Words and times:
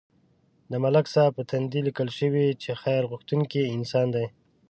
د 0.71 0.73
ملک 0.83 1.05
صاحب 1.13 1.33
په 1.37 1.43
تندي 1.49 1.79
لیکل 1.87 2.09
شوي 2.19 2.47
چې 2.61 2.71
خیر 2.81 3.03
غوښتونکی 3.11 3.61
انسان 3.75 4.07
دی. 4.15 4.25